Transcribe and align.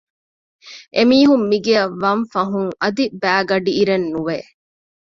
އެ 0.95 1.01
މީހުން 1.09 1.45
މިގެއަށް 1.51 1.95
ވަންފަހުން 2.03 2.71
އަދި 2.81 3.03
ބައިގަޑީއިރެއް 3.21 4.07
ނުވެ 4.13 4.37